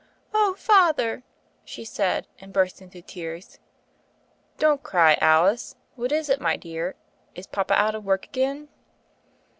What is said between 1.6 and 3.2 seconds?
she said, and burst into